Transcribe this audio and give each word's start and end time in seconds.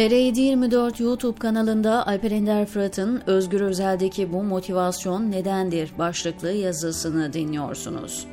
TR724 0.00 1.02
YouTube 1.02 1.38
kanalında 1.38 2.06
Alper 2.06 2.30
Ender 2.30 2.66
Fırat'ın 2.66 3.22
Özgür 3.26 3.60
Özel'deki 3.60 4.32
bu 4.32 4.42
motivasyon 4.42 5.30
nedendir 5.30 5.90
başlıklı 5.98 6.52
yazısını 6.52 7.32
dinliyorsunuz. 7.32 8.26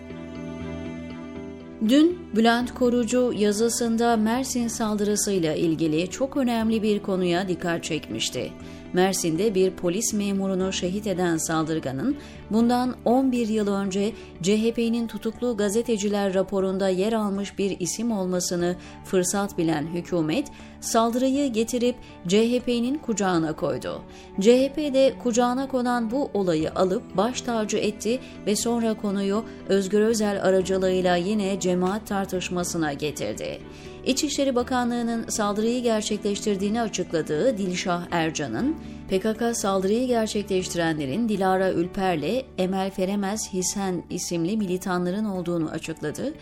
Dün 1.90 2.20
Bülent 2.36 2.74
Korucu 2.74 3.34
yazısında 3.38 4.18
Mersin 4.18 4.68
saldırısıyla 4.68 5.56
ilgili 5.56 6.10
çok 6.10 6.38
önemli 6.38 6.84
bir 6.84 7.00
konuya 7.00 7.48
dikkat 7.48 7.84
çekmişti. 7.84 8.52
Mersin'de 8.94 9.56
bir 9.56 9.72
polis 9.72 10.14
memurunu 10.14 10.74
şehit 10.74 11.08
eden 11.08 11.38
saldırganın 11.38 12.18
bundan 12.52 12.96
11 13.06 13.48
yıl 13.48 13.68
önce 13.68 14.12
CHP'nin 14.42 15.08
tutuklu 15.08 15.58
gazeteciler 15.58 16.34
raporunda 16.34 16.90
yer 16.90 17.14
almış 17.14 17.58
bir 17.58 17.80
isim 17.80 18.12
olmasını 18.12 18.76
fırsat 19.06 19.58
bilen 19.58 19.88
hükümet 19.88 20.48
saldırıyı 20.82 21.54
getirip 21.54 21.96
CHP'nin 22.28 22.98
kucağına 22.98 23.56
koydu. 23.56 24.02
CHP 24.40 24.78
de 24.78 25.14
kucağına 25.24 25.68
konan 25.68 26.12
bu 26.12 26.30
olayı 26.34 26.74
alıp 26.74 27.18
baş 27.18 27.42
tacı 27.42 27.78
etti 27.78 28.20
ve 28.46 28.56
sonra 28.56 28.94
konuyu 28.94 29.44
Özgür 29.70 30.02
Özel 30.02 30.44
aracılığıyla 30.44 31.16
yine 31.16 31.60
cemaat 31.60 32.08
tartışmasına 32.08 32.94
getirdi. 32.94 33.60
İçişleri 34.08 34.56
Bakanlığı'nın 34.56 35.30
saldırıyı 35.30 35.84
gerçekleştirdiğini 35.84 36.82
açıkladığı 36.82 37.58
Dilşah 37.58 38.04
Ercan'ın, 38.12 38.76
PKK 39.10 39.58
saldırıyı 39.58 40.08
gerçekleştirenlerin 40.08 41.30
Dilara 41.30 41.72
Ülper'le 41.72 42.46
Emel 42.58 42.92
Feremez 42.92 43.54
Hisen 43.54 44.04
isimli 44.10 44.58
militanların 44.58 45.26
olduğunu 45.26 45.70
açıkladı. 45.70 46.34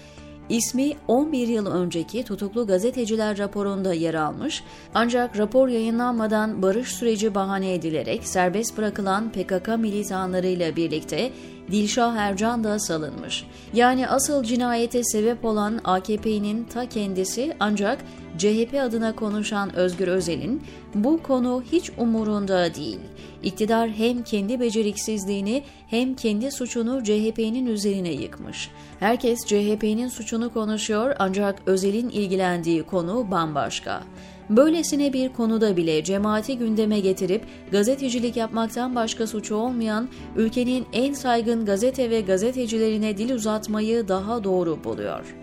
İsmi 0.50 0.94
11 1.08 1.48
yıl 1.48 1.66
önceki 1.66 2.24
tutuklu 2.24 2.68
gazeteciler 2.68 3.38
raporunda 3.38 3.94
yer 3.94 4.14
almış 4.14 4.64
ancak 4.94 5.38
rapor 5.38 5.68
yayınlanmadan 5.68 6.62
barış 6.62 6.90
süreci 6.90 7.36
bahane 7.36 7.74
edilerek 7.74 8.28
serbest 8.28 8.78
bırakılan 8.78 9.32
PKK 9.32 9.68
militanlarıyla 9.78 10.76
birlikte 10.76 11.32
Dilşah 11.72 12.16
Ercan 12.16 12.64
da 12.64 12.80
salınmış. 12.80 13.46
Yani 13.74 14.08
asıl 14.08 14.44
cinayete 14.44 15.04
sebep 15.04 15.46
olan 15.46 15.80
AKP'nin 15.84 16.64
ta 16.64 16.90
kendisi 16.90 17.56
ancak 17.60 18.06
CHP 18.38 18.80
adına 18.82 19.16
konuşan 19.16 19.76
Özgür 19.76 20.08
Özel'in 20.08 20.64
bu 20.96 21.24
konu 21.24 21.64
hiç 21.72 21.92
umurunda 21.98 22.76
değil. 22.76 23.00
İktidar 23.44 23.90
hem 23.90 24.24
kendi 24.24 24.60
beceriksizliğini 24.60 25.64
hem 25.88 26.16
kendi 26.16 26.52
suçunu 26.52 27.04
CHP'nin 27.04 27.66
üzerine 27.66 28.12
yıkmış. 28.12 28.70
Herkes 29.00 29.46
CHP'nin 29.46 30.08
suçunu 30.08 30.54
konuşuyor 30.54 31.16
ancak 31.20 31.62
Özel'in 31.66 32.10
ilgilendiği 32.10 32.84
konu 32.84 33.32
bambaşka. 33.32 34.04
Böylesine 34.50 35.14
bir 35.14 35.34
konuda 35.34 35.78
bile 35.78 36.04
cemaati 36.04 36.58
gündeme 36.58 37.00
getirip 37.00 37.42
gazetecilik 37.72 38.38
yapmaktan 38.38 38.96
başka 38.96 39.28
suçu 39.28 39.56
olmayan 39.56 40.10
ülkenin 40.36 40.86
en 40.94 41.14
saygın 41.14 41.66
gazete 41.66 42.10
ve 42.10 42.22
gazetecilerine 42.22 43.18
dil 43.18 43.34
uzatmayı 43.34 44.08
daha 44.08 44.44
doğru 44.44 44.84
buluyor. 44.84 45.36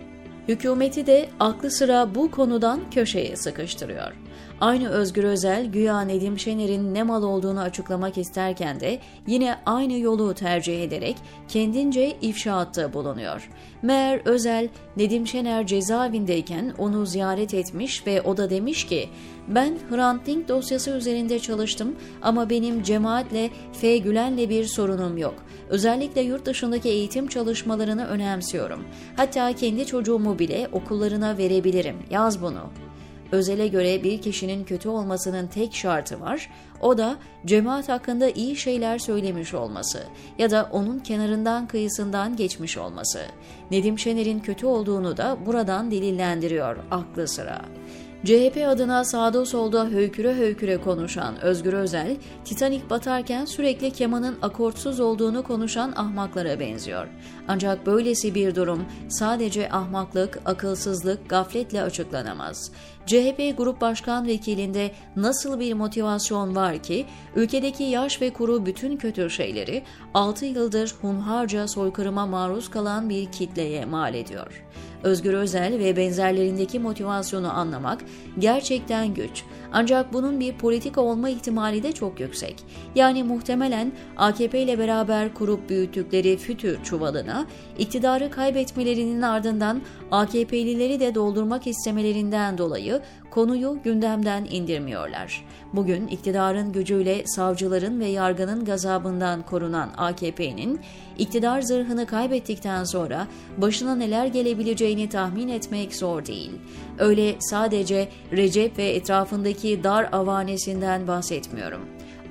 Hükümeti 0.47 1.07
de 1.07 1.29
aklı 1.39 1.71
sıra 1.71 2.15
bu 2.15 2.31
konudan 2.31 2.79
köşeye 2.91 3.35
sıkıştırıyor. 3.35 4.13
Aynı 4.63 4.89
Özgür 4.89 5.23
Özel 5.23 5.65
güya 5.65 6.01
Nedim 6.01 6.39
Şener'in 6.39 6.93
ne 6.93 7.03
mal 7.03 7.23
olduğunu 7.23 7.59
açıklamak 7.59 8.17
isterken 8.17 8.79
de 8.79 8.99
yine 9.27 9.55
aynı 9.65 9.93
yolu 9.93 10.33
tercih 10.33 10.83
ederek 10.83 11.15
kendince 11.47 12.17
ifşaatta 12.21 12.93
bulunuyor. 12.93 13.49
Meğer 13.81 14.21
Özel 14.25 14.69
Nedim 14.97 15.27
Şener 15.27 15.67
cezaevindeyken 15.67 16.73
onu 16.77 17.05
ziyaret 17.05 17.53
etmiş 17.53 18.07
ve 18.07 18.21
o 18.21 18.37
da 18.37 18.49
demiş 18.49 18.85
ki 18.85 19.09
ben 19.47 19.77
Hrant 19.89 20.25
Dink 20.25 20.47
dosyası 20.47 20.91
üzerinde 20.91 21.39
çalıştım 21.39 21.95
ama 22.21 22.49
benim 22.49 22.83
cemaatle 22.83 23.49
F. 23.73 23.97
Gülen'le 23.97 24.49
bir 24.49 24.65
sorunum 24.65 25.17
yok. 25.17 25.35
Özellikle 25.69 26.21
yurt 26.21 26.45
dışındaki 26.45 26.89
eğitim 26.89 27.27
çalışmalarını 27.27 28.05
önemsiyorum. 28.05 28.83
Hatta 29.17 29.53
kendi 29.53 29.85
çocuğumu 29.85 30.39
bile 30.39 30.69
okullarına 30.71 31.37
verebilirim. 31.37 31.95
Yaz 32.09 32.41
bunu. 32.41 32.69
Özel'e 33.33 33.67
göre 33.67 34.03
bir 34.03 34.21
kişinin 34.21 34.63
kötü 34.63 34.89
olmasının 34.89 35.47
tek 35.47 35.75
şartı 35.75 36.21
var, 36.21 36.49
o 36.81 36.97
da 36.97 37.17
cemaat 37.45 37.89
hakkında 37.89 38.29
iyi 38.29 38.55
şeyler 38.55 38.99
söylemiş 38.99 39.53
olması 39.53 40.03
ya 40.37 40.51
da 40.51 40.69
onun 40.71 40.99
kenarından 40.99 41.67
kıyısından 41.67 42.35
geçmiş 42.35 42.77
olması. 42.77 43.19
Nedim 43.71 43.99
Şener'in 43.99 44.39
kötü 44.39 44.65
olduğunu 44.65 45.17
da 45.17 45.37
buradan 45.45 45.91
delillendiriyor 45.91 46.77
aklı 46.91 47.27
sıra. 47.27 47.61
CHP 48.25 48.67
adına 48.67 49.03
sağda 49.03 49.45
solda 49.45 49.85
höyküre 49.85 50.35
höyküre 50.35 50.77
konuşan 50.77 51.41
Özgür 51.41 51.73
Özel, 51.73 52.15
Titanik 52.45 52.89
batarken 52.89 53.45
sürekli 53.45 53.91
kemanın 53.91 54.37
akortsuz 54.41 54.99
olduğunu 54.99 55.43
konuşan 55.43 55.93
ahmaklara 55.95 56.59
benziyor. 56.59 57.07
Ancak 57.47 57.85
böylesi 57.85 58.35
bir 58.35 58.55
durum 58.55 58.85
sadece 59.09 59.71
ahmaklık, 59.71 60.39
akılsızlık, 60.45 61.29
gafletle 61.29 61.81
açıklanamaz. 61.81 62.71
CHP 63.05 63.57
Grup 63.57 63.81
Başkan 63.81 64.27
Vekilinde 64.27 64.91
nasıl 65.15 65.59
bir 65.59 65.73
motivasyon 65.73 66.55
var 66.55 66.77
ki 66.77 67.05
ülkedeki 67.35 67.83
yaş 67.83 68.21
ve 68.21 68.29
kuru 68.29 68.65
bütün 68.65 68.97
kötü 68.97 69.29
şeyleri 69.29 69.83
6 70.13 70.45
yıldır 70.45 70.95
hunharca 71.01 71.67
soykırıma 71.67 72.25
maruz 72.25 72.69
kalan 72.69 73.09
bir 73.09 73.31
kitleye 73.31 73.85
mal 73.85 74.13
ediyor. 74.13 74.63
Özgür 75.03 75.33
Özel 75.33 75.79
ve 75.79 75.97
benzerlerindeki 75.97 76.79
motivasyonu 76.79 77.57
anlamak 77.57 78.01
gerçekten 78.39 79.13
güç. 79.13 79.43
Ancak 79.73 80.13
bunun 80.13 80.39
bir 80.39 80.53
politika 80.53 81.01
olma 81.01 81.29
ihtimali 81.29 81.83
de 81.83 81.91
çok 81.91 82.19
yüksek. 82.19 82.55
Yani 82.95 83.23
muhtemelen 83.23 83.91
AKP 84.17 84.61
ile 84.61 84.79
beraber 84.79 85.33
kurup 85.33 85.69
büyüttükleri 85.69 86.37
fütür 86.37 86.83
çuvalına 86.83 87.45
iktidarı 87.77 88.31
kaybetmelerinin 88.31 89.21
ardından 89.21 89.81
AKP'lileri 90.11 90.99
de 90.99 91.15
doldurmak 91.15 91.67
istemelerinden 91.67 92.57
dolayı 92.57 93.01
konuyu 93.31 93.77
gündemden 93.83 94.47
indirmiyorlar. 94.51 95.45
Bugün 95.73 96.07
iktidarın 96.07 96.71
gücüyle 96.71 97.23
savcıların 97.25 97.99
ve 97.99 98.05
yargının 98.05 98.65
gazabından 98.65 99.41
korunan 99.41 99.89
AKP'nin 99.97 100.79
iktidar 101.17 101.61
zırhını 101.61 102.05
kaybettikten 102.05 102.83
sonra 102.83 103.27
başına 103.57 103.95
neler 103.95 104.25
gelebileceğini 104.25 105.09
tahmin 105.09 105.47
etmek 105.47 105.95
zor 105.95 106.25
değil. 106.25 106.51
Öyle 106.99 107.35
sadece 107.39 108.02
Recep 108.31 108.77
ve 108.77 108.89
etrafındaki 108.89 109.83
dar 109.83 110.09
avanesinden 110.11 111.07
bahsetmiyorum. 111.07 111.81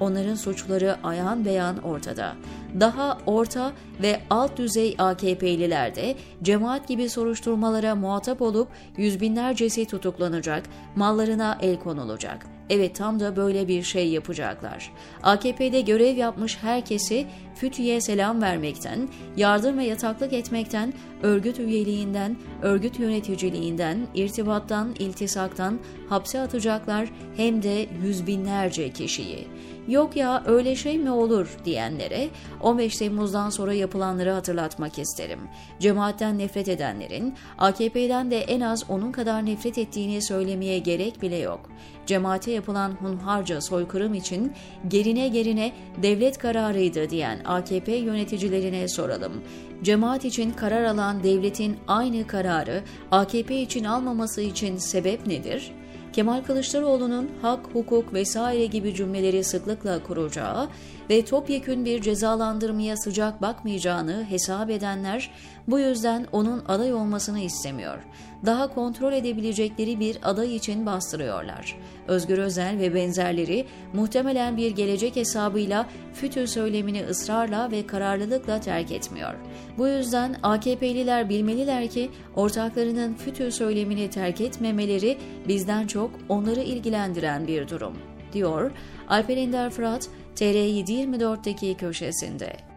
Onların 0.01 0.35
suçları 0.35 0.97
ayan 1.05 1.45
beyan 1.45 1.83
ortada. 1.83 2.37
Daha 2.81 3.19
orta 3.27 3.73
ve 4.03 4.21
alt 4.31 4.57
düzey 4.57 4.95
AKP'liler 4.99 5.95
de 5.95 6.15
cemaat 6.43 6.89
gibi 6.89 7.09
soruşturmalara 7.09 7.95
muhatap 7.95 8.43
olup 8.43 8.69
yüz 8.97 9.21
binlercesi 9.21 9.87
tutuklanacak, 9.87 10.65
mallarına 10.97 11.59
el 11.61 11.79
konulacak. 11.79 12.47
Evet 12.71 12.95
tam 12.97 13.21
da 13.21 13.37
böyle 13.37 13.69
bir 13.69 13.83
şey 13.83 14.09
yapacaklar. 14.09 14.93
AKP'de 15.23 15.81
görev 15.81 16.17
yapmış 16.17 16.59
herkesi 16.63 17.27
FETÖ'ye 17.55 18.01
selam 18.01 18.43
vermekten, 18.43 19.09
yardım 19.37 19.79
ve 19.79 19.85
yataklık 19.85 20.33
etmekten, 20.33 20.93
örgüt 21.23 21.59
üyeliğinden, 21.59 22.37
örgüt 22.63 22.99
yöneticiliğinden, 22.99 23.99
irtibattan, 24.15 24.95
iltisaktan 24.99 25.79
hapse 26.09 26.41
atacaklar 26.41 27.09
hem 27.37 27.63
de 27.63 27.87
yüz 28.03 28.27
binlerce 28.27 28.91
kişiyi. 28.91 29.49
Yok 29.89 30.17
ya 30.17 30.43
öyle 30.47 30.77
şey 30.77 30.99
mi 30.99 31.11
olur 31.11 31.57
diyenlere 31.65 32.29
15 32.63 32.97
Temmuz'dan 32.97 33.51
sonra 33.51 33.73
yapılanları 33.73 34.31
hatırlatmak 34.31 34.99
isterim. 34.99 35.41
Cemaatten 35.79 36.39
nefret 36.39 36.69
edenlerin 36.69 37.35
AKP'den 37.59 38.31
de 38.31 38.39
en 38.41 38.61
az 38.61 38.85
onun 38.91 39.13
kadar 39.13 39.47
nefret 39.47 39.79
ettiğini 39.79 40.23
söylemeye 40.23 40.79
gerek 40.79 41.23
bile 41.23 41.37
yok. 41.37 41.61
Cemaate 42.07 42.51
yapılan 42.51 42.91
hunharca 42.91 43.61
soykırım 43.61 44.15
için 44.15 44.53
gerine 44.89 45.29
gerine 45.29 45.73
devlet 46.03 46.39
kararıydı 46.39 47.11
diyen 47.11 47.39
AKP 47.45 47.93
yöneticilerine 47.93 48.89
soralım. 48.89 49.33
Cemaat 49.83 50.25
için 50.25 50.51
karar 50.51 50.85
alan 50.85 51.23
devletin 51.23 51.77
aynı 51.89 52.27
kararı 52.27 52.83
AKP 53.11 53.63
için 53.63 53.85
almaması 53.85 54.41
için 54.41 54.77
sebep 54.77 55.27
nedir? 55.27 55.73
Kemal 56.13 56.43
Kılıçdaroğlu'nun 56.43 57.31
hak, 57.43 57.67
hukuk 57.73 58.15
vesaire 58.15 58.67
gibi 58.67 58.95
cümleleri 58.95 59.45
sıklıkla 59.45 60.03
kuracağı 60.03 60.69
ve 61.11 61.25
topyekün 61.25 61.85
bir 61.85 62.03
cezalandırmaya 62.03 62.97
sıcak 62.97 63.43
bakmayacağını 63.43 64.25
hesap 64.29 64.71
edenler 64.71 65.31
bu 65.69 65.79
yüzden 65.79 66.27
onun 66.33 66.65
aday 66.69 66.95
olmasını 66.95 67.41
istemiyor. 67.41 67.99
Daha 68.47 68.75
kontrol 68.75 69.13
edebilecekleri 69.13 70.01
bir 70.01 70.19
aday 70.23 70.57
için 70.57 70.87
bastırıyorlar. 70.87 71.77
Özgür 72.09 72.39
Özel 72.39 72.79
ve 72.79 72.95
benzerleri 72.95 73.67
muhtemelen 73.93 74.57
bir 74.57 74.71
gelecek 74.71 75.17
hesabıyla 75.17 75.87
FETÖ 76.13 76.47
söylemini 76.47 77.05
ısrarla 77.05 77.71
ve 77.71 77.87
kararlılıkla 77.87 78.61
terk 78.61 78.93
etmiyor. 78.93 79.35
Bu 79.79 79.89
yüzden 79.89 80.37
AKP'liler 80.43 81.29
bilmeliler 81.29 81.89
ki 81.89 82.11
ortaklarının 82.37 83.15
FETÖ 83.15 83.51
söylemini 83.51 84.11
terk 84.11 84.41
etmemeleri 84.41 85.19
bizden 85.49 85.87
çok 85.87 86.11
onları 86.29 86.61
ilgilendiren 86.61 87.47
bir 87.47 87.69
durum, 87.69 87.99
diyor 88.33 88.71
Alper 89.09 89.37
Ender 89.37 89.71
Fırat, 89.71 90.09
TR724'deki 90.37 91.75
köşesinde. 91.75 92.72